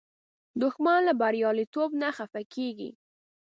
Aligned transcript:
دښمن 0.61 0.99
له 1.07 1.13
بریالیتوب 1.21 1.89
نه 2.01 2.09
خفه 2.17 2.41
کېږي 2.53 2.89